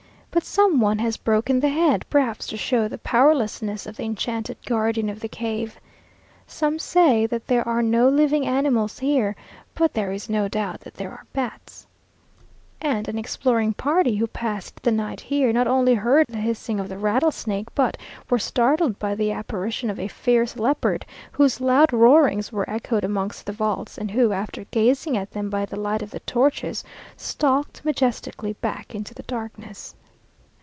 But 0.33 0.43
some 0.43 0.79
one 0.79 0.99
has 0.99 1.17
broken 1.17 1.59
the 1.59 1.67
head, 1.67 2.05
perhaps 2.09 2.47
to 2.47 2.57
show 2.57 2.87
the 2.87 2.97
powerlessness 2.97 3.85
of 3.85 3.97
the 3.97 4.05
enchanted 4.05 4.55
guardian 4.65 5.09
of 5.09 5.19
the 5.19 5.27
cave. 5.27 5.77
Some 6.47 6.79
say 6.79 7.25
that 7.25 7.47
there 7.47 7.67
are 7.67 7.81
no 7.81 8.07
living 8.07 8.45
animals 8.47 8.99
here, 8.99 9.35
but 9.75 9.91
there 9.93 10.13
is 10.13 10.29
no 10.29 10.47
doubt 10.47 10.79
that 10.79 10.93
there 10.93 11.11
are 11.11 11.25
bats; 11.33 11.85
and 12.79 13.09
an 13.09 13.17
exploring 13.19 13.73
party, 13.73 14.15
who 14.15 14.25
passed 14.25 14.81
the 14.81 14.89
night 14.91 15.19
here, 15.19 15.51
not 15.51 15.67
only 15.67 15.95
heard 15.95 16.27
the 16.29 16.37
hissing 16.37 16.79
of 16.79 16.87
the 16.87 16.97
rattlesnake, 16.97 17.67
but 17.75 17.97
were 18.29 18.39
startled 18.39 18.97
by 18.97 19.13
the 19.13 19.33
apparition 19.33 19.89
of 19.89 19.99
a 19.99 20.07
fierce 20.07 20.55
leopard, 20.55 21.05
whose 21.33 21.59
loud 21.59 21.91
roarings 21.91 22.53
were 22.53 22.69
echoed 22.69 23.03
amongst 23.03 23.45
the 23.45 23.51
vaults, 23.51 23.97
and 23.97 24.11
who, 24.11 24.31
after 24.31 24.63
gazing 24.71 25.17
at 25.17 25.31
them 25.31 25.49
by 25.49 25.65
the 25.65 25.77
light 25.77 26.01
of 26.01 26.11
the 26.11 26.21
torches, 26.21 26.85
stalked 27.17 27.83
majestically 27.83 28.53
back 28.53 28.95
into 28.95 29.13
the 29.13 29.23
darkness. 29.23 29.93